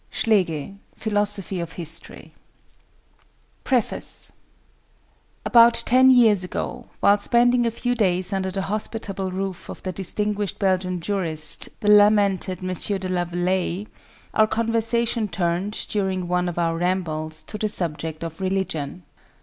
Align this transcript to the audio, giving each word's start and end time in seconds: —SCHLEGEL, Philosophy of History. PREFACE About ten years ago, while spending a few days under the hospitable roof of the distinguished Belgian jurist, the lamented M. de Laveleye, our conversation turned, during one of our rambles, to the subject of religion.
—SCHLEGEL, 0.09 0.79
Philosophy 0.95 1.59
of 1.59 1.73
History. 1.73 2.33
PREFACE 3.63 4.31
About 5.45 5.75
ten 5.85 6.09
years 6.09 6.43
ago, 6.43 6.87
while 7.01 7.19
spending 7.19 7.67
a 7.67 7.69
few 7.69 7.93
days 7.93 8.33
under 8.33 8.49
the 8.49 8.63
hospitable 8.63 9.29
roof 9.31 9.69
of 9.69 9.83
the 9.83 9.91
distinguished 9.91 10.57
Belgian 10.57 11.01
jurist, 11.01 11.69
the 11.81 11.91
lamented 11.91 12.63
M. 12.63 12.69
de 12.97 13.09
Laveleye, 13.09 13.85
our 14.33 14.47
conversation 14.47 15.27
turned, 15.27 15.73
during 15.87 16.27
one 16.27 16.49
of 16.49 16.57
our 16.57 16.75
rambles, 16.77 17.43
to 17.43 17.59
the 17.59 17.69
subject 17.69 18.23
of 18.23 18.41
religion. 18.41 19.03